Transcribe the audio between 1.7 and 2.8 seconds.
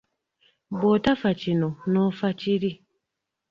n’ofa kiri.